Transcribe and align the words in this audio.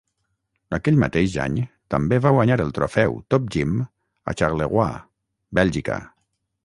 Aquell 0.77 0.95
mateix 1.01 1.35
any 1.43 1.59
també 1.95 2.19
va 2.25 2.31
guanyar 2.37 2.57
el 2.65 2.73
trofeu 2.77 3.13
"Top 3.35 3.51
Gym" 3.57 3.77
a 4.33 4.35
Charleroi, 4.41 4.99
Bèlgica. 5.61 6.01